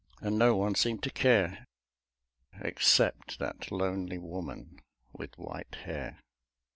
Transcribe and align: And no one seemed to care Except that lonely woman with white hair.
And 0.19 0.39
no 0.39 0.55
one 0.55 0.73
seemed 0.73 1.03
to 1.03 1.11
care 1.11 1.67
Except 2.59 3.37
that 3.37 3.71
lonely 3.71 4.17
woman 4.17 4.79
with 5.13 5.37
white 5.37 5.75
hair. 5.85 6.17